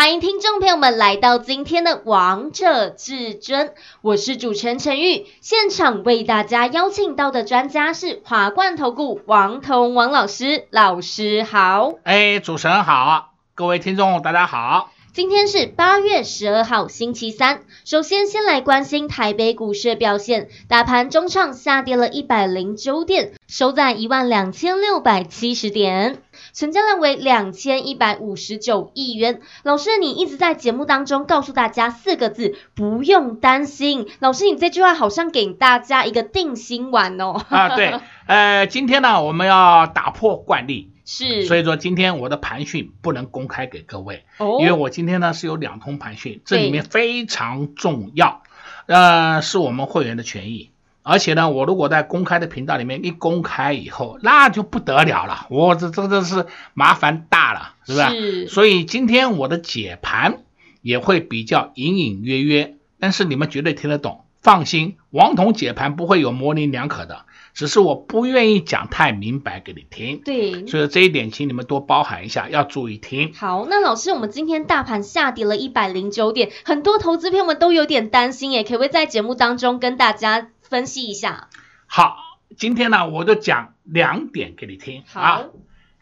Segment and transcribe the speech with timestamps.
[0.00, 3.66] 欢迎听众朋友们来到今天的《王者至尊》，
[4.00, 5.26] 我是主持人陈玉。
[5.42, 11.92] 现场为大家邀请到的专家是华冠投顾王彤王老师，老师好。
[12.04, 14.90] 哎，主持人好，各位听众大家好。
[15.12, 17.64] 今天是八月十二号，星期三。
[17.84, 20.48] 首先，先来关心台北股市的表现。
[20.66, 29.40] 大盘中场下跌了一百零九点，收在一万两千六百七十点，成交量为两千一百五十九亿元。
[29.62, 34.08] 老师，你一直在节目当中告诉大家四个字：不用担心。
[34.18, 37.40] 老师，你这句话好像给大家一个定心丸哦。
[37.48, 37.94] 啊，对，
[38.26, 40.90] 呃，今天呢，我们要打破惯例。
[41.12, 48.42] 是，所以说今天我的盘讯不能公开给各位，哦，因为我今天呢是有两通盘讯，这里面非常重要，
[48.86, 50.70] 呃，是我们会员的权益，
[51.02, 58.06] 而且呢，我如果在公开的频道里面一公开以后，那就不得了了，我这真的是麻烦大了，是不是？
[58.06, 58.48] 是。
[58.48, 60.40] 所以今天我的解盘
[60.82, 67.24] 也会比较隐隐约约，但是你们绝对听得懂，放心，王彤解盘不会有模棱两可的。
[67.52, 73.34] 只是我不愿意讲太明白给你听，对，所以这一点请你们多包涵一下，要注意听。
[73.34, 81.48] 好，那老师，我们今天大盘下跌了一百零九点，很多投资朋友们都有点担心耶，可不可以在节目当中跟大家分析一下？
[81.86, 82.16] 好，
[82.56, 85.02] 今天呢，我就讲两点给你听。
[85.08, 85.44] 好，啊，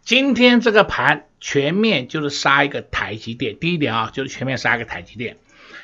[0.02, 5.38] 今天这个盘全面就是杀一个台积电，第一点啊，就是全面杀一个台积电。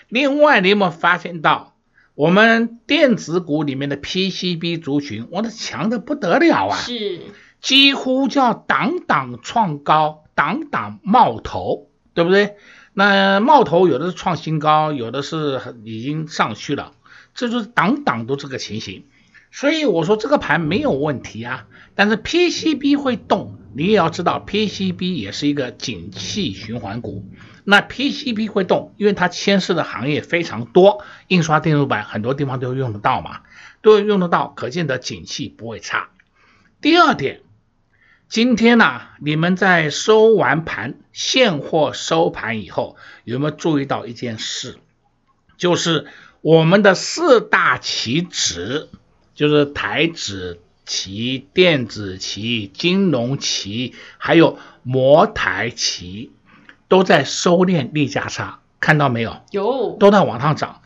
[0.08, 1.72] 另外，你有没有发现到？
[2.14, 6.76] 我们电子股里面的 PCB 族群，哇，那强的不得了啊！
[6.76, 7.22] 是，
[7.60, 12.54] 几乎叫档档创高，档档冒头，对不对？
[12.92, 16.92] 那冒头有的是创新高，有的是已经上去了，
[17.34, 19.04] 这就是挡挡都这个情形。
[19.50, 27.24] 所以我说这个盘没有问题啊，但是 PCB 会动，你也要知道 PCB 也是一个景气循环股。
[27.62, 33.40] 那 PCB 会动，因为它牵涉的行业非常多，印刷电路板很多地方都用得到嘛，
[33.80, 36.10] 都用得到，可见的景气不会差。
[36.80, 37.40] 第二点，
[38.28, 44.76] 今天呢、你们在收完盘、现货收盘以后，有没有注意到一件事？
[45.56, 46.06] 就是
[46.44, 48.90] 我们的四大棋子，
[49.34, 56.32] 就是台子棋、电子棋、金融棋，还有摩台棋。
[56.86, 59.38] 都在收敛利价差，看到没有？
[59.52, 60.82] 有，都在往上涨。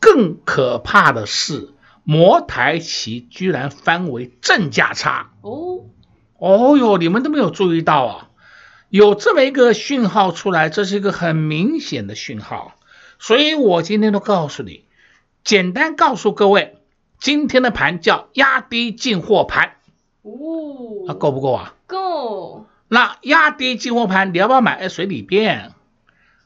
[0.00, 1.70] 更可怕的是，
[2.02, 5.30] 摩台棋居然翻为正价差。
[5.40, 5.84] 哦，
[6.36, 8.28] 哦哟，你们都没有注意到啊？
[8.88, 12.74] 有这么一个讯号出来，这是一个很明显的讯号。
[13.20, 14.84] 所以我今天都告诉你，
[15.46, 16.76] 简单告诉各位，
[17.20, 19.74] 今天的盘叫压低进货盘。
[20.22, 20.32] 哦，
[21.06, 21.74] 那够不够啊？
[21.86, 22.66] 够。
[22.88, 24.72] 那压低进货盘，你要不要买？
[24.72, 25.70] 哎，随你便。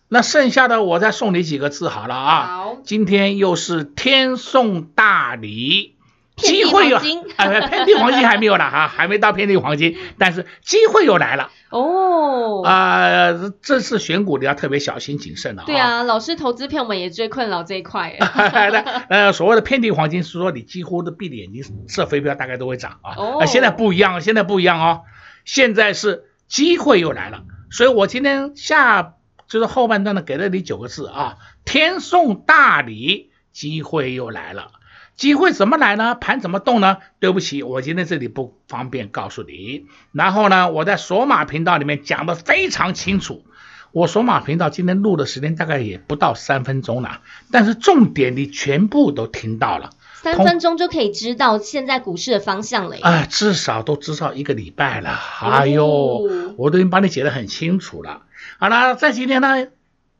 [0.08, 2.46] 那剩下的我再送你几个字好了啊。
[2.46, 2.76] 好。
[2.84, 5.96] 今天又是天送大礼，
[6.40, 6.98] 机会有
[7.36, 11.50] 哎，遍地黄金还没有呢哈，还没到遍地黄金，但是机会又来了。
[11.70, 12.62] 哦。
[12.64, 15.64] 啊、呃，这次选股你要特别小心谨慎了。
[15.66, 18.16] 对啊，老师投资票们也最困扰这一块。
[19.08, 23.14] 呃，所谓的遍地黄金是说你几乎都闭着眼睛射飞镖，大概都会涨啊。
[23.16, 23.38] 哦。
[23.40, 25.02] 呃，现在不一样，现在不一样哦，
[25.44, 26.24] 现在是。
[26.50, 29.14] 机会又来了，所以我今天下
[29.46, 34.72] 就是后半段呢，给了你九个字啊，天送大礼，机会又来了。
[35.20, 36.14] 机会怎么来呢？
[36.14, 36.97] 盘怎么动呢？
[37.19, 39.84] 对不起，我今天这里不方便告诉你。
[40.12, 43.44] 然后呢，我在索马频道里面讲的非常清楚。
[43.92, 47.20] 我索马频道今天录的时间大概也不到三分钟了，
[47.53, 49.91] 但是重点你全部都听到了。
[50.15, 52.97] 三分钟就可以知道现在股市的方向了。
[53.03, 55.21] 啊，至少都至少一个礼拜了。
[55.42, 58.22] 哎呦，哦、我都已经帮你解得很清楚了。
[58.59, 59.66] 好了，在今天呢，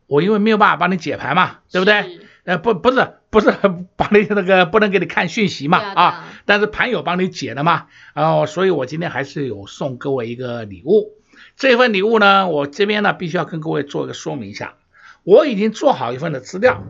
[0.07, 2.21] 我因为没有办法帮你解盘嘛，对不对？
[2.45, 3.53] 呃，不，不是，不是
[3.97, 6.29] 帮你那个不能给你看讯息嘛啊，啊。
[6.45, 11.13] 但是盘友帮你解了嘛，然后所以我今天还是有送各位一个礼物。
[11.57, 14.75] 这份礼物呢，我这边呢必须要跟各位做一个说明一下，
[15.23, 16.83] 我已经做好一份的资料。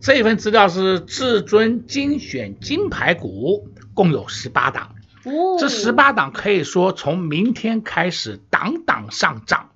[0.00, 4.94] 这份资料是至尊精选金牌股，共有十八档。
[5.24, 9.70] 哦，这十八档可以说从明天开始档档上涨，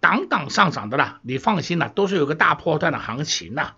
[0.00, 3.72] 档档上涨的啦，你放心啦，都是有个大波段的行情呐。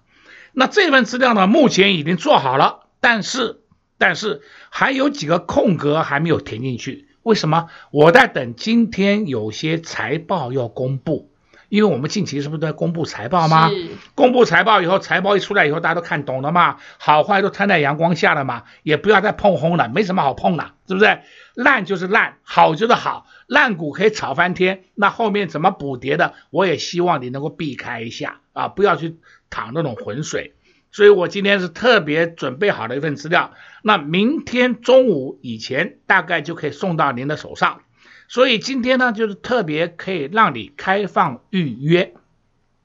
[0.52, 3.60] 那这份资料呢，目前已经做好了，但是
[3.98, 7.68] 但是还有几个空格还没有填进去，为什么？
[7.90, 11.29] 我在等今天有些财报要公布。
[11.70, 13.70] 因为我们近期是不是都在公布财报吗？
[14.14, 21.20] 公布财报以后，财报一出来以后，大家都看懂了嘛，好坏都摊在阳光下了嘛，也不要再碰轰了，没什么好碰的，是不是？
[21.54, 29.18] 烂就是烂，好就是好，烂股可以炒翻天，那后面怎么补跌的，我也希望你能够避开一下啊，不要去
[29.48, 30.54] 淌那种浑水。
[30.92, 33.52] 所以我今天是特别准备好的一份资料，
[33.82, 37.82] 那明天中午以前大概就可以送到您的手上。
[38.30, 42.14] 所以今天呢，就是特别可以让你开放预约。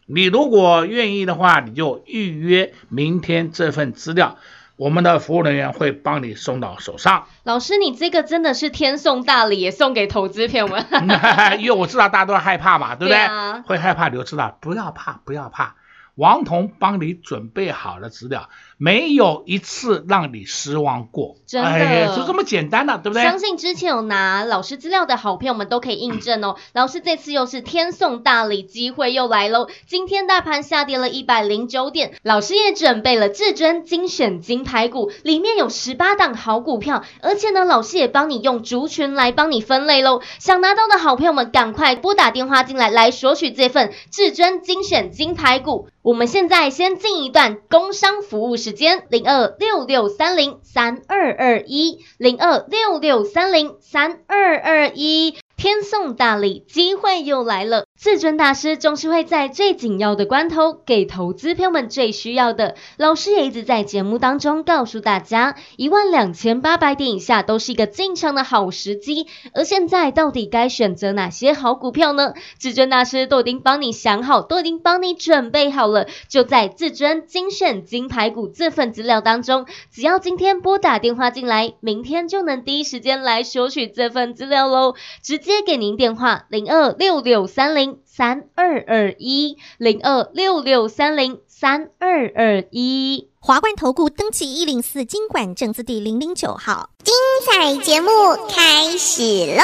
[0.08, 4.40] 你如果愿意的话，你就预约明天这份资料，
[4.76, 7.28] 我们的服务人员会帮你送到手上。
[7.44, 10.84] 老师，你这个真的是天送大礼，也送给投资朋友们。
[11.62, 13.16] 因为我知道大家都害怕嘛，对不对？
[13.16, 15.76] 对啊、会害怕，你就知道不要怕，不要怕。
[16.16, 23.24] 王彤帮你准备好了资料，没有一次让你失望过，真的，哎、就这么简单了，对不对？
[23.24, 26.58] 相信之前有拿老师资料的好朋友们都可以印证哦。
[26.74, 29.68] 老师这次又是天送大礼，机会又来喽！
[29.88, 40.22] 今天大盘下跌了一百零九点，老师也准备了至尊精选金牌股，里面有十八档好股票，而且呢，老师也帮你用族群来帮你分类喽。
[40.40, 45.88] 想拿到的好朋友们，赶快拨打电话进来，来索取这份至尊精选金牌股。
[46.02, 55.36] 我们现在先进一段工商服务时间，零二六六三零三二二一，零二六六三零三二二一。
[55.56, 57.86] 天送大礼，机会又来了。
[57.98, 62.76] 至尊大师总是会在最紧要的关头给投资朋友们最需要的。
[62.98, 69.28] 老师也一直在节目当中告诉大家，一万两千八百点以下都是一个进场的好时机。
[69.54, 72.34] 而现在到底该选择哪些好股票呢？
[72.60, 76.06] 至尊大师都已经帮你想好，都已经帮你准备好了。
[76.28, 84.96] 就在至尊精选金牌股这份资料当中，只要今天拨打电话进来，明天就能第一时间来索取这份资料喽。
[85.24, 93.30] 直接给您电话零二六六三零三二二一零二六六三零三二二一。
[93.40, 96.90] 华冠投顾登记一零四经管证字第零零九号。
[97.04, 97.14] 精
[97.46, 98.10] 彩节目
[98.50, 99.22] 开始
[99.56, 99.64] 喽！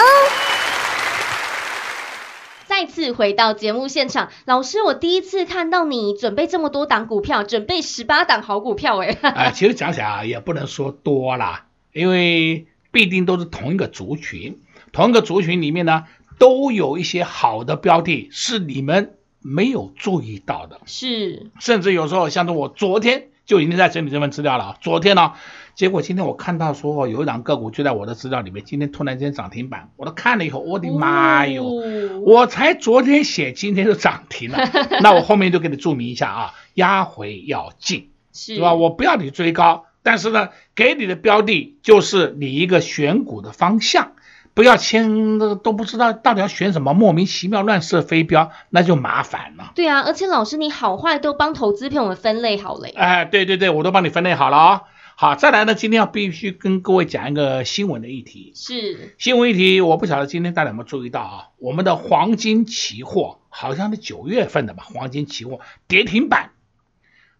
[2.68, 9.18] 再次回到节目现场，老师，我第一次看到你准备这么多档股票，准备十八档好股票哎。
[9.22, 14.62] 啊，其实讲起来啊，也不能说多啦，因为必定都是同一个族群。
[14.94, 16.04] 同一个族群里面呢，
[16.42, 20.82] 都有一些好的标的，是你们没有注意到的。
[20.88, 24.76] 是，甚至有时候像是我昨天就已经在整理这份资料了。
[24.82, 25.34] 昨天呢，
[25.76, 31.64] 结果今天我看到说有一档个股就在我的资料里面，今天突然间涨停板，我都看了以后，我的妈哟！
[31.64, 34.58] 哦、我才昨天写，今天就涨停了。
[35.04, 38.74] 那我后面就给你注明一下啊，压回要进，是吧？
[38.74, 44.14] 我不要你追高，但是呢，给你的标的就是你一个选股的方向。
[44.54, 49.72] 不要签，那个都不知道到底要选什么，莫名其妙乱设飞镖，那就麻烦了。
[49.76, 52.90] 对啊，而且老师你好坏都帮投资朋友们分类好了。
[52.96, 54.82] 哎，对对对，我都帮你分类好了啊、哦。
[55.16, 58.52] 好，再来呢，今天要必须跟各位讲一个新闻的议题。
[58.56, 61.48] 是新闻议题，我不晓得今天大家有没有注意到啊？
[61.58, 64.84] 我们的黄金期货好像是九月份的吧？
[64.84, 66.52] 黄金期货跌停板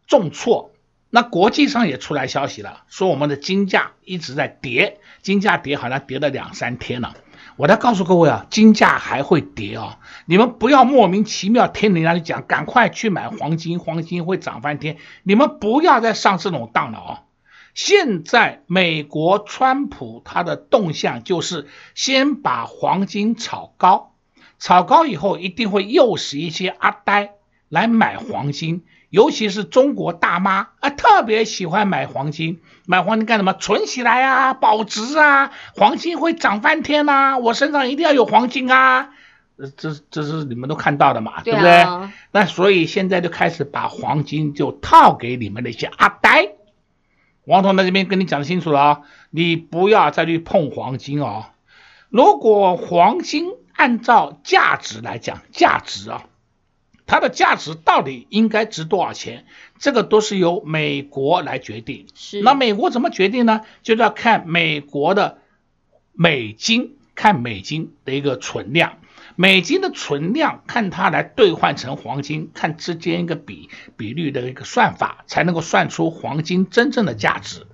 [0.08, 0.71] 重挫。
[1.14, 7.14] 那国际上也出来消息了，说我们的金价一直在跌，金价跌好像跌了两三天了。
[7.58, 14.98] 我再告诉各位啊，金价还会跌啊，你们不要莫名其妙听人家讲，赶快去买黄金，黄金会涨翻天。
[15.24, 17.24] 你们不要再上这种当了啊！
[17.74, 24.14] 现在美国川普他的动向就是先把黄金炒高，
[24.60, 27.32] 炒高以后一定会诱使一些阿呆
[27.68, 28.86] 来买黄金。
[29.12, 33.54] 尤其是中国大妈啊，特别喜欢买黄金，买黄金干什么？
[33.54, 37.38] 存起来啊，保值啊，黄金会涨翻天呐、啊！
[37.38, 39.10] 我身上一定要有黄金啊！
[39.78, 41.86] 这这是你们都看到的嘛，对不对？
[42.32, 46.54] 那所以现在就开始把黄金就套给你们那些阿呆。
[47.44, 51.48] 王彤在这边跟你讲清楚了啊，你不要再去碰黄金哦。
[52.10, 56.24] 如果黄金按照价值来讲，价值啊。
[57.12, 59.46] 它的价值到底应该值多少钱？
[59.78, 62.08] 这个都是由美国来决定。
[62.16, 63.64] 是，那美国怎么决定呢？
[63.84, 65.40] 就是要看美国的
[66.14, 69.00] 美金，看美金的一个存量，
[69.36, 77.68] 美金的存量，看它来兑换成黄金，看之间一个比比率的一个算法，才能够算出黄金真正的价值。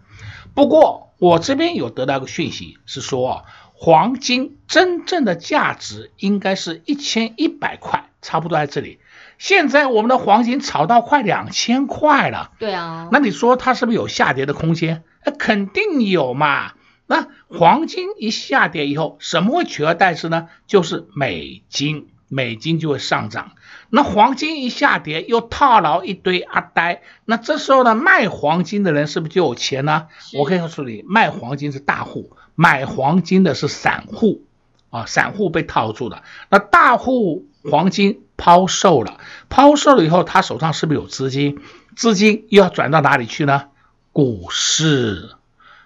[0.56, 8.98] 不过我这边有得到一个讯息，是说黄金真正的价值应该是一千一百块，差不多在这里。
[9.38, 12.52] 现在我们的黄金炒到快两千块了。
[12.60, 15.04] 对啊，那你说它是不是有下跌的空间？
[15.26, 16.74] 那肯定有嘛。
[17.06, 20.50] 那黄金一下跌以后，什么会取而代之呢？
[20.66, 23.52] 就是美金，美金就会上涨。
[23.90, 27.02] 那黄金一下跌，又套牢一堆阿呆。
[27.24, 30.08] 那这时候呢，卖黄金的人是不是就有钱呢？
[30.38, 34.44] 我可以告诉你，卖黄金是大户，买黄金的是散户
[34.90, 36.24] 啊，散户被套住了。
[36.50, 39.18] 那大户黄金抛售了，
[39.50, 41.60] 抛售了以后，他手上是不是有资金？
[41.96, 43.66] 资金又要转到哪里去呢？
[44.14, 45.32] 股市。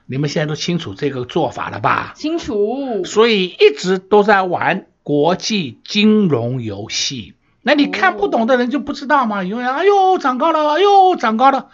[0.05, 2.13] 你们现在都清楚这个做法了吧？
[2.15, 3.05] 清楚。
[3.05, 7.33] 所以一直都在玩国际金融游戏。
[7.61, 11.69] 那你看不懂的人就不知道嘛，永远哎呦涨高了，哎呦涨高了，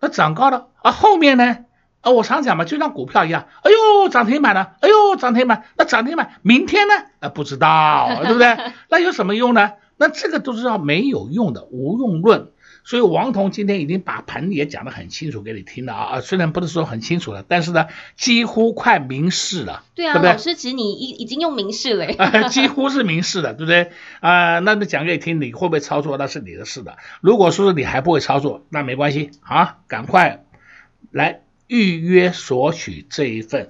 [0.00, 1.58] 那涨高了啊，后面呢？
[2.00, 6.94] 啊，我常讲嘛，就像股票一样，哎呦涨停板了，哎呦涨停板，那涨停板明天呢？
[7.20, 8.56] 啊，不知道，对不对？
[8.90, 9.72] 那有什么用呢？
[9.96, 12.48] 那这个都是要没有用的无用论。
[12.84, 19.82] 所以王彤今天已经把盘也讲得很清楚给你听了啊，虽然不是说很清楚了，但是呢，几乎快明示了。
[19.96, 20.30] 对啊，对不对？
[20.30, 22.48] 老师，其实你已已经用明示了。
[22.48, 23.90] 几乎是明示了，对不对？
[24.20, 26.96] 啊、呃，那你讲给你听，你会不会操作那是你的事的。
[27.20, 30.44] 如果说是你还不会操作，那没关系啊，赶快
[31.10, 33.68] 来预约索取这一份。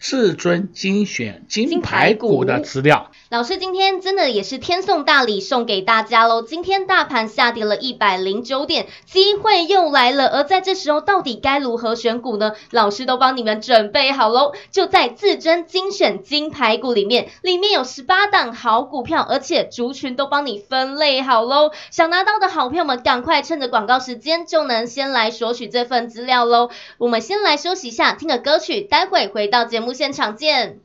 [0.00, 6.42] 至尊精选金牌股的资料，老师今天真的也是天送大礼送给大家喽！
[6.42, 10.28] 今天大盘下跌了一百零九点，机会又来了。
[10.28, 12.52] 而在这时候，到底该如何选股呢？
[12.70, 14.52] 老师都帮你们准备好喽！
[14.70, 21.70] 就在至尊精选金牌股里面，里面有十八档好股票，而且族群都帮你分类好喽。
[21.90, 26.68] 想拿到的好朋友们，赶快趁着广告时间就能先来索取这份资料喽！
[26.98, 30.78] 我们先来休息一下，听个歌曲，待会回到节目现场见。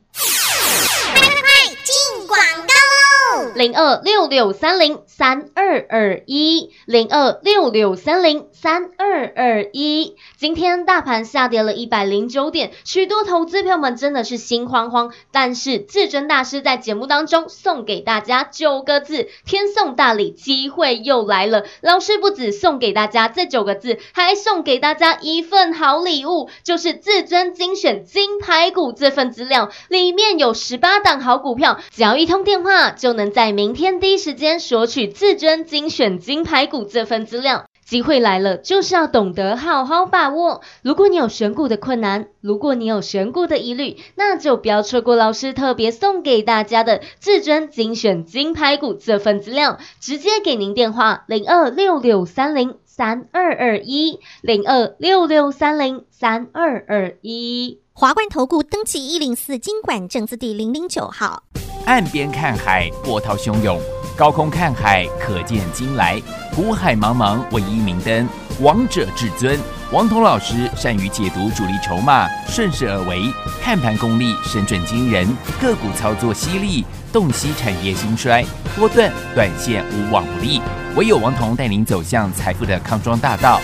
[2.30, 3.09] 广告喽！
[3.54, 10.16] 零二六六三零三二二一，零二六六三零三二二一。
[10.36, 15.12] 今天大盘下跌了一百零九点，许多投资票们真的是心慌慌。
[15.32, 21.64] 但是至尊大师在节目当中送给大家九个字：天送大礼，机会又来了。
[21.80, 37.66] 老师不止送给大家这九个字，还送给大家一份好礼物，就是至尊精选金牌股这份资料，里面有十八档好股票，只要一通电话就能能在明天第一时间索取至尊精选金牌股这份资料。
[37.84, 40.62] 机会来了，就是要懂得好好把握。
[40.82, 49.78] 如果你有选股的困难，如果你有选股的疑虑，那就不要错过老师特别送给大家的至尊精选金牌股这份资料。
[50.00, 57.80] 直接给您电话零二六六三零三二二一零二六六三零三二二一。
[57.92, 61.42] 华冠投顾登记一零四金管证字第零零九号。
[61.86, 63.78] 岸边看海，波涛汹涌；
[64.16, 66.20] 高空看海，可见金来。
[66.54, 68.28] 股海茫茫，唯一明灯。
[68.60, 69.58] 王者至尊，
[69.90, 73.22] 王彤老师善于解读主力筹码，顺势而为，
[73.62, 75.26] 看盘功力神准惊人，
[75.60, 78.44] 个股操作犀利，洞悉产业兴衰，
[78.76, 80.60] 波段短线无往不利。
[80.96, 83.60] 唯有王彤带您走向财富的康庄大道。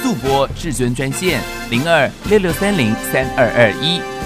[0.00, 4.00] 速播至尊专线零二六六三零三二二一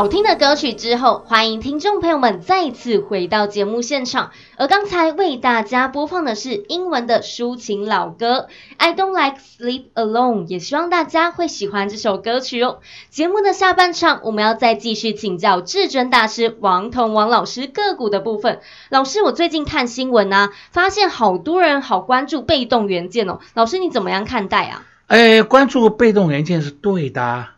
[0.00, 4.30] 好听的歌曲之后，欢迎听众朋友们再次回到节目现场。
[4.56, 12.78] 而刚才为大家播放的是英文的抒情老歌《I Don't Like Sleep Alone》，也希望大家会喜欢这首歌曲哦。
[13.10, 18.60] 节目的下半场，我们要再继续请教至尊大师王彤王老师个股的部分。
[18.88, 23.40] 老师，我最近看新闻啊，发现好多人好关注被动元件哦。
[23.52, 24.86] 老师，你怎么样看待啊？
[25.08, 27.48] 哎，关注被动元件是对的。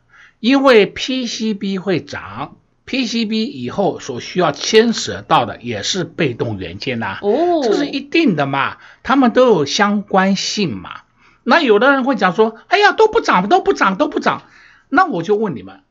[0.43, 11.03] 因为 PCB 会涨，PCB 以后所需要牵扯到的也是被动元件呐，哦，这是一定的嘛，他们都有相关性嘛。
[11.45, 14.43] 那有的人会讲说，哎呀，都不涨，都不涨，都不涨。
[14.89, 15.83] 那我就问你们，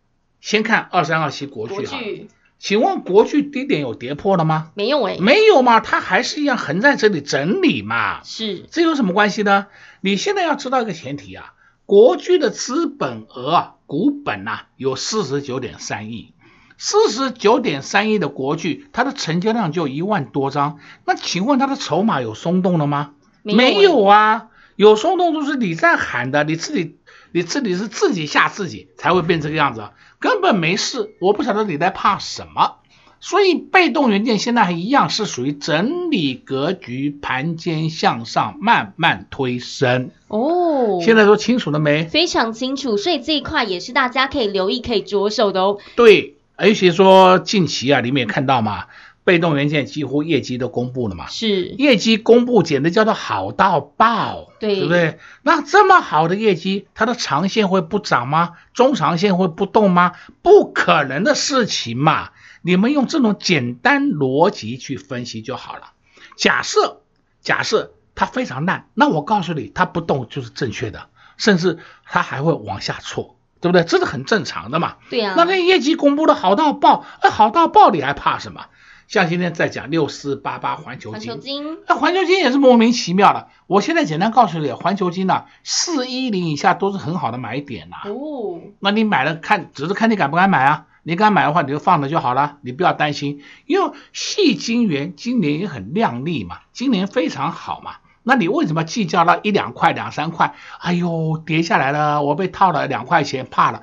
[0.42, 1.98] 先看二三二七国巨哈，
[2.60, 4.72] 请问国巨低点有跌破了吗？
[4.76, 8.22] 没有哎，没有嘛，它还是一样横在这里整理嘛。
[8.26, 9.68] 是，这有什么关系呢？
[10.02, 11.54] 你现在要知道一个前提啊。
[11.92, 16.34] 国巨的资本额啊，股本呐、啊、有四十九点三亿，
[16.78, 20.80] 四十九点三亿的国巨，它的成交量就一万多张。
[21.04, 23.12] 那请问它的筹码有松动了吗？
[23.44, 26.98] 没有，没有啊，有松动就是你在喊的，你自己
[27.34, 29.90] 你自己是自己吓自己才会变这个样子，
[30.22, 31.18] 根本没事。
[31.20, 32.78] 我不晓得你在怕什么。
[33.24, 41.00] 所以被动元件现在还一样是属于整理格局，盘间向上慢慢推升哦。
[41.04, 42.04] 现在说清楚了没？
[42.06, 45.78] 非常清楚，所以这一块也是大家可以留意、可以着手的哦。
[45.96, 48.86] 对，而且说近期啊，你们也看到嘛，
[49.24, 55.20] 被动元件几乎业绩都公布了嘛，是业绩公布简直叫做好到爆，对，对不对？
[55.44, 58.54] 那这么好的业绩，它的长线会不涨吗？
[58.74, 60.14] 中长线会不动吗？
[60.42, 62.32] 不可能的事情嘛。
[62.62, 65.93] 你们用这种简单逻辑去分析就好了。
[66.36, 67.02] 假设
[67.41, 73.84] 假设它非常烂，那我告诉你，它不动就是正确的，甚至它还会往下挫，对不对？
[73.84, 74.97] 这是很正常的嘛。
[75.10, 75.36] 对呀、啊。
[75.38, 78.65] 那那业绩公布的好到爆，哎，好到爆，你还怕什么？
[79.08, 83.50] 像今天在讲六四八八环球金，环球晶，那环球金也是莫名其妙的。
[83.67, 88.10] 我现在简单告诉你，环球金呢，四一零以下都是很好的买点呐、啊。
[88.10, 88.62] 哦。
[88.80, 90.86] 那你买了看，只是看你敢不敢买啊。
[91.04, 100.54] 你敢买的话，你就放着就好了，你不要担心，因为细金元今年也很靓丽嘛，今年非常好嘛，那你为什么计较那一两块、两三块？
[100.80, 103.82] 哎呦，跌下来了，我被套了两块钱，怕了。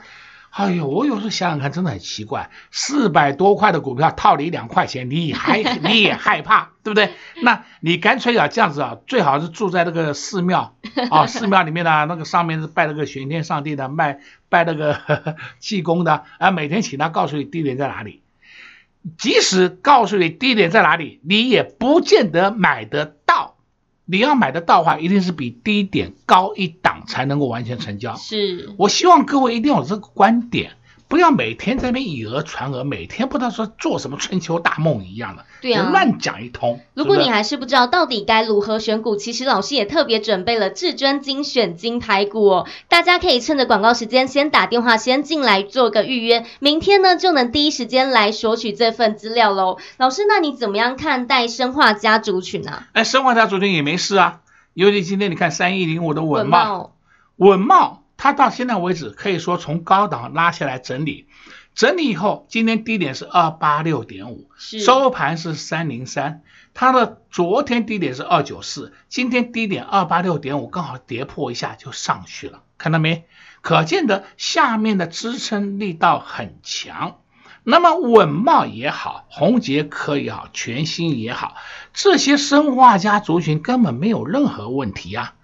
[0.59, 7.13] 哎呦，我有时候想想看，真的很奇怪，四百多块的股票套你一两块钱，你还 你也害怕，对不对？
[7.43, 10.75] 那你干脆啊这样子啊，最好是住在那个寺庙
[11.13, 14.19] 啊，寺庙里面呢，那个上面是拜那个玄天上帝的，拜
[14.49, 18.25] 拜那个 济公的，啊，每天请他告诉你低点在哪里，
[19.17, 23.58] 即使告诉你低点在哪里，你也不见得买得到。
[24.11, 28.17] 你要买得到的话，一定是比低点高一档才能够完全成交。
[28.17, 30.73] 是，我希望各位一定有这个观点。
[31.09, 36.81] 不要每天在那边以讹传讹，每天不知道说做什么春秋大梦一样的，对啊，乱讲一通。
[36.93, 49.79] 如果你还是不知道到底该如何选股，其实老师也特别准备了至尊精选金排股哦，大家可以趁着广告时间先打电话先进来做个预约，明天呢就能第一时间来索取这份资料喽。
[49.97, 52.83] 老师，那你怎么样看待生化家族群呢？
[52.93, 54.41] 哎，生化家族群也没事啊，
[54.75, 56.93] 尤其今天你看三一零五的稳茂，
[57.37, 57.99] 稳懋。
[58.19, 61.29] 它到现在为止可以说从高档拉下来整理，
[61.75, 66.43] 整理以后，今天低点是二八六点五，收盘是三零三。
[66.75, 73.25] 它的昨天低点是二九四，今天低点二八六点五，刚好跌破一下就上去了，看到没？
[73.61, 77.19] 可见的下面的支撑力道很强。
[77.65, 81.55] 那么稳茂也好，宏杰科也好，全新也好，
[81.93, 85.35] 这些生化家族群根本没有任何问题啊。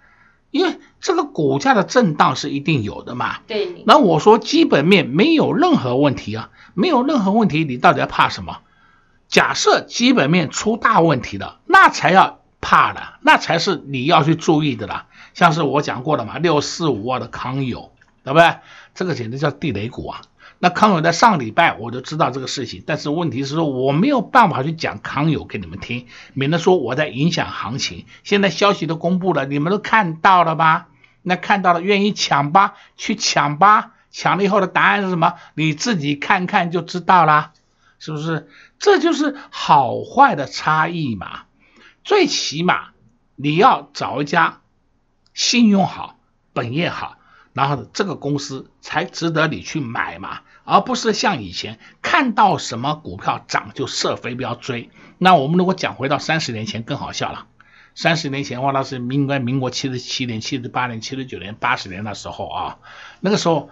[0.55, 3.83] 因为这个股价的震荡是一定有的嘛，对。
[3.85, 8.59] 那我说基本面没有任何问题啊，没有任何问题，你到底要怕什么？
[9.27, 15.07] 假设基本面出大问题的，那才要怕的，那才是你要去注意的啦。
[15.33, 17.91] 像是我讲过的嘛，六四五二的康友，
[18.23, 18.55] 对不对？
[18.93, 20.21] 这个简直叫地雷股啊。
[20.65, 28.07] 那康友在上礼拜我就知道这个事情，但是问题是说我没有办法去讲康友给你们听，免得说我在影响行情。
[28.23, 30.87] 现在消息都公布了，你们都看到了吧？
[31.21, 32.73] 那看到了，愿意抢吧？
[32.97, 33.91] 去抢吧！
[34.09, 35.35] 抢了以后的答案是什么？
[35.53, 37.51] 你自己看看就知道啦，
[37.99, 38.49] 是不是？
[38.79, 41.41] 这就是好坏的差异嘛。
[42.03, 42.87] 最起码
[43.35, 44.61] 你要找一家
[45.35, 46.15] 信用好、
[46.53, 47.17] 本业好。
[47.55, 54.89] 然后这个公司才值得你去买嘛，而不是像以前看到什么股票涨就射飞镖追。
[55.17, 57.45] 那我们如果讲回到三十年前更好笑了，
[57.95, 62.77] 三十年前的话那是民国民国七十七年、七十八年、七十九年、八十年的时候啊，
[63.21, 63.69] 那个时候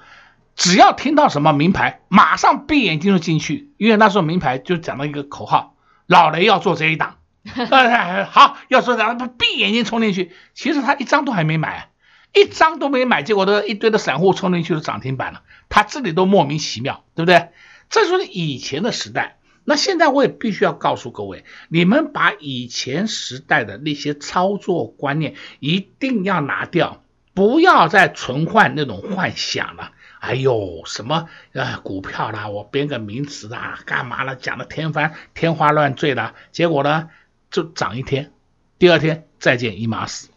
[0.56, 5.76] 只要听到什么名牌，马上闭眼睛就进去，因为那时候名牌就讲了一个口号：
[6.08, 7.18] 老雷要做这一档。
[8.32, 11.90] 好，要说咱们闭眼睛冲进去，其实他一张都还没买，
[12.34, 17.50] 一张都没买，结果都一堆的散户冲进去的涨停板了，他自己都莫名其妙，对不对？
[17.90, 19.38] 这就是以前的时代。
[19.66, 27.02] 那现在我也必须要告诉各位，你们把以前时代的那些操作观念一定要拿掉，
[27.34, 29.92] 不要再存换那种幻想了。
[30.20, 34.36] 哎呦，什么呃股票啦，我编个名词啦，干嘛了？
[34.36, 37.10] 讲的天翻天花乱坠的，结果呢
[37.52, 38.34] 就涨一天，
[38.80, 40.33] 第二天再见一码死。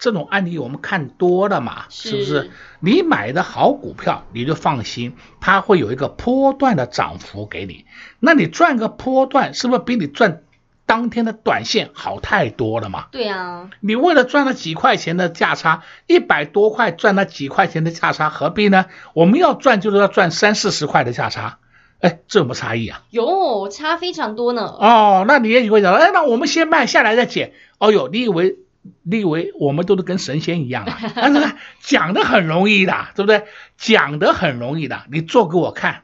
[0.00, 2.50] 这种案例我们看多了嘛，是不是？
[2.80, 7.84] 你买的好股票，你就放心，它会有一个波段的涨幅给你。
[8.18, 10.42] 那你赚个波段，是不是比你赚
[10.86, 13.08] 当天的短线好太多了嘛？
[13.12, 18.86] 对啊，你为了赚了几块钱的价差，一百多块赚那几块钱的价差，何必呢？
[19.12, 21.58] 我们要赚就是要赚三四十块的价差，
[22.00, 23.02] 哎，这有没有差异啊？
[23.10, 24.62] 有，差非常多呢。
[24.62, 27.52] 哦，那你也许会讲，哎，那我们先卖下来再减。
[27.76, 28.56] 哦哟，你以为？
[29.02, 30.98] 你以为我们都是跟神仙一样啊？
[31.14, 33.44] 但是呢讲的很容易的，对不对？
[33.76, 36.02] 讲的很容易的，你做给我看。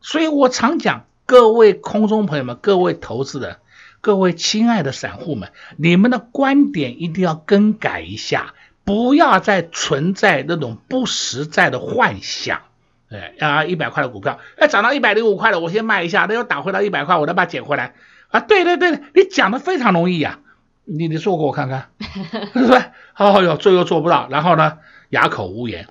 [0.00, 3.56] 所以我常讲，各位空中朋友们，各位投资人，
[4.00, 8.54] 各位亲爱的散户们，你们的观点一定要更改一下，
[8.84, 12.62] 不要再存在那种不实在的幻想。
[13.10, 17.94] 哎啊，一百块的股票，哎，涨到一百零五块了，我先卖一下，那又打回到一百块，我再把它捡回来。
[18.28, 20.38] 啊，对对对，你讲的非常容易呀。
[20.84, 21.90] 你你做给我看看，
[22.52, 22.84] 是不是？
[23.12, 24.78] 好好哟，做又做不到，然后呢，
[25.10, 25.88] 哑口无言。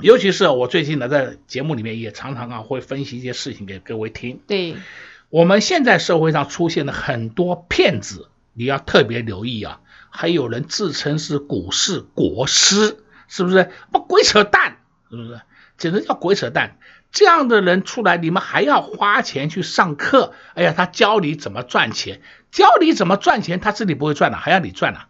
[0.00, 4.40] 尤其是我最近呢，在节目里面也常常啊会分析一些事情给各位听。
[4.46, 4.76] 对，
[5.28, 9.80] 我们现在社会上出现了很多骗子，你要特别留意啊。
[10.08, 13.70] 还有人自称是股市国师，是不是？
[13.92, 14.78] 不鬼扯淡，
[15.10, 15.40] 是不是？
[15.76, 16.78] 简直叫鬼扯淡。
[17.12, 20.32] 这样的人出来，你们还要花钱去上课？
[20.54, 25.08] 哎呀，他教你怎么赚钱，教你怎么赚钱，他自己不会赚了，还要你赚了，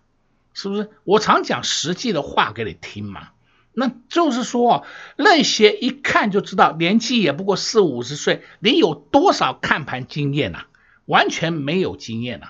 [0.55, 0.91] 是不是？
[1.05, 3.29] 我常讲实际的话给你听嘛。
[3.73, 4.85] 那就是说，
[5.17, 10.65] 那些一看就知道年纪也不过四五十岁，你有多少看盘经验呐？
[11.05, 12.49] 完全没有经验呐。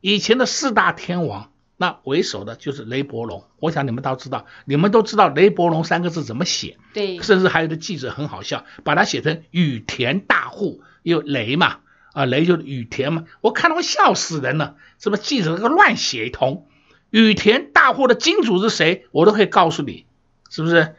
[0.00, 1.49] 以前的四大天王。
[1.80, 11.78] 那为首的就是雷伯龙，我想你们都知道，你们都知道雷伯龙三个字怎么写，对，甚至还有的记者很好笑，把它写成雨田大户，有雷嘛，
[12.12, 16.66] 啊雷就是羽田嘛，我看到我笑死人了，什么记者那个乱写一通，
[17.08, 20.04] 雨田大户的金主是谁，我都可以告诉你，
[20.50, 20.94] 是不是？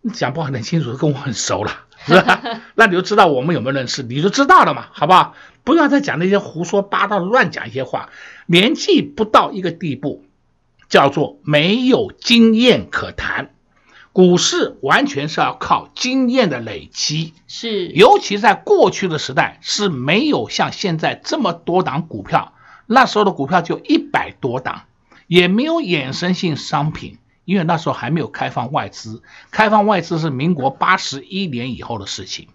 [0.00, 2.42] 你讲不好很清楚，跟我很熟了，是吧？
[2.74, 5.34] 那你就知道我们有没有认识，你就知道了嘛，好不好？
[5.64, 8.08] 不要再讲那些胡说八道的乱讲一些话。
[8.46, 10.24] 年纪不到一个地步，
[10.88, 13.50] 叫做没有经验可谈。
[14.12, 22.54] 股市完全是要靠经验的累积，是，尤其在过去的时代是没有像现在这么多档股票，
[22.86, 24.82] 那时候的股票就一百多档，
[25.28, 27.18] 也没有衍生性商品。
[27.50, 32.46] 因为那时候还没有开放外资，开放外资是民国八十一年以后的事情。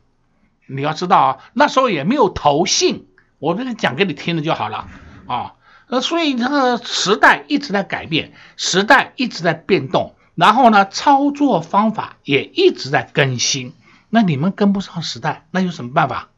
[0.67, 3.05] 你要知道啊，那时候也没有投信，
[3.38, 4.88] 我这个讲给你听了就好了
[5.27, 5.55] 啊。
[5.89, 13.73] 那所以这个时代一直在改变，时代一直在变动，然后呢，操作方法也一直在更新。
[14.10, 16.29] 那你们跟不上时代，那有什么办法？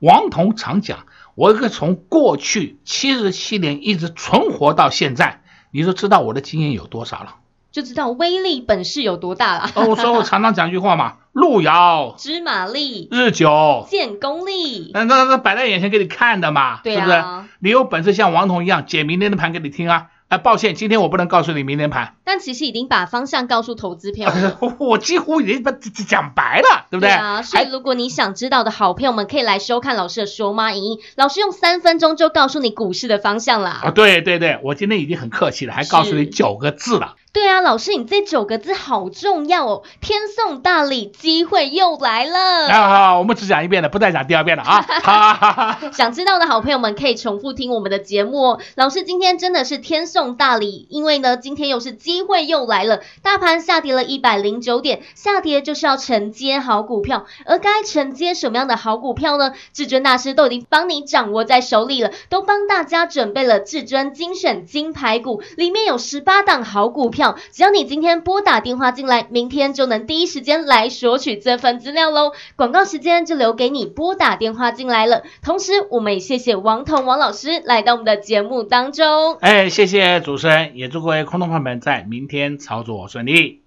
[0.00, 7.36] 王彤常讲，我一个从过去七十七年一直存活到现在，你就知道我的经验有多少了。
[7.72, 9.70] 就知道威力本事有多大了。
[9.74, 14.90] 哦，所以我常常讲一句话嘛， 路遥知马力，日久见功力。
[14.94, 17.48] 那那那摆在眼前给你看的嘛，对啊，是不是？
[17.60, 20.06] 你有本事像王彤一样解明天的盘给你听啊。
[20.30, 22.14] 啊，抱歉，今天我不能告诉你明天盘。
[22.22, 24.58] 但其实已经把方向告诉投资朋友了。
[24.78, 27.10] 我几乎已经把讲白了，对不对？
[27.10, 30.98] 对啊，所以如果你想知道的好朋友们，可以来收看老师的说妈影音。
[31.16, 33.80] 老师用三分钟就告诉你股市的方向啦。
[33.82, 37.16] 啊，对对对，我今天已经很客气了，还告诉你九个字了。
[37.32, 39.82] 对啊，老师，你这九个字好重要哦！
[40.00, 42.68] 天送大礼，机会又来了。
[42.68, 45.78] 好好好，我们只讲一遍了，不再讲第二遍了啊！
[45.94, 48.60] 想知道的好朋友们可以重复听我们的节目哦。
[48.74, 53.00] 老师今天真的是天送大礼，因为呢，今天又是机会又来了。
[53.22, 59.52] 大盘下跌了一百零九点，下跌就是要承接好股票，而该承接什么样的好股票呢？
[59.72, 67.19] 至尊大师都已经帮你掌握在手里了，都帮大家准备了至尊精选金牌股，里面有十八档好股票。
[67.52, 72.32] 只要你今天拨打电话进来，明天就能第一时间来索取这份资料喽。
[72.56, 75.22] 广告时间就留给你拨打电话进来了。
[75.42, 79.36] 同时，我们也谢谢王彤王老师来到我们的节目当中。
[79.40, 83.62] 哎，谢谢主持人，也祝各位空头朋友们在明天操作顺利。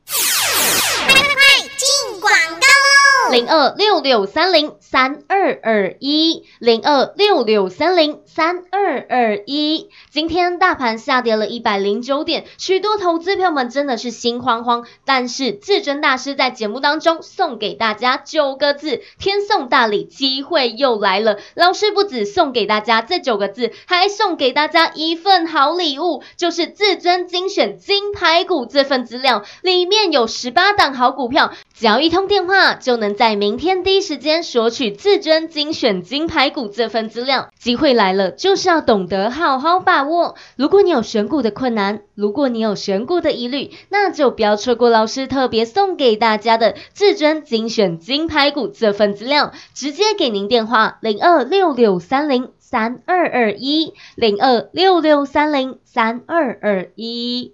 [1.05, 1.23] 快快
[1.77, 3.31] 进广告喽！
[3.31, 9.89] 零二六六三零三二二一零二六六三零三二二一。
[10.09, 14.87] 今天大盘下跌了一百零九点，许多投资票们真的是心慌慌。
[15.03, 21.37] 但是至尊大师在节目当中送给大家九个字：天送大礼，机会又来了。
[21.55, 31.51] 老师不止送给大家这九个字，还送给大家一份好礼物，就是至尊精选金牌股这份资料，里面有十八档好股票。
[31.75, 37.49] 只要一通电话，就能在明天第一时间索取至尊精选金牌股这份资料。
[37.59, 40.35] 机会来了，就是要懂得好好把握。
[40.55, 49.51] 如果你有选股的困难，如果你有选股的疑虑，那就不要错过老师特别送给大家的至尊精选金牌股这份资料。
[49.73, 57.53] 直接给您电话零二六六三零三二二一零二六六三零三二二一。